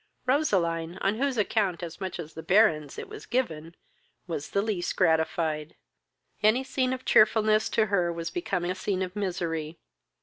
[0.25, 3.75] Roseline, on whose account, as much as the Baron's, it was given,
[4.25, 5.75] was the least gratified.
[6.41, 9.77] Any scene of cheerfulness to her was become a scene of misery.